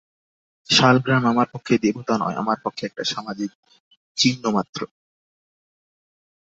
[0.69, 3.51] শালগ্রাম আমার পক্ষে দেবতা নয়, আমার পক্ষে একটা সামাজিক
[4.17, 4.79] চিহ্নমাত্র।